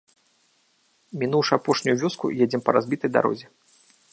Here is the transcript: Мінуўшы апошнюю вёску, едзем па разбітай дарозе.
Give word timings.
Мінуўшы 1.23 1.53
апошнюю 1.57 1.95
вёску, 2.05 2.33
едзем 2.47 2.61
па 2.71 2.75
разбітай 2.79 3.09
дарозе. 3.19 3.45